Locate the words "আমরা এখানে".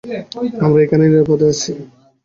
0.65-1.03